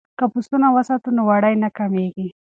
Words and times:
که 0.17 0.25
پسونه 0.33 0.67
وساتو 0.75 1.09
نو 1.15 1.21
وړۍ 1.29 1.55
نه 1.63 1.69
کمیږي. 1.77 2.27